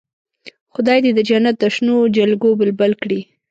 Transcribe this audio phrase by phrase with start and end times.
[0.73, 3.21] خدای دې د جنت د شنو جلګو بلبل کړي.